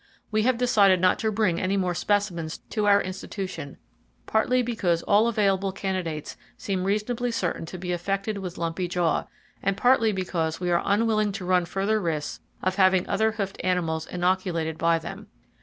[0.31, 3.77] We have decided not to bring any more specimens to our institution,
[4.25, 9.25] partly because all available candidates seem reasonably certain to be affected with lumpy jaw,
[9.61, 14.07] and partly because we are unwilling to run further risks of having other hoofed animals
[14.07, 15.27] inoculated by them.